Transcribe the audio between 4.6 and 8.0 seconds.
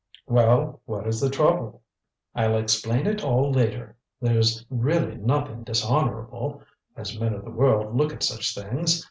really nothing dishonorable as men of the world